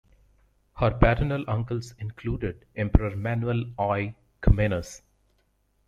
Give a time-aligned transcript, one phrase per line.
[0.77, 5.03] Her paternal uncles included Emperor Manuel I Komnenos.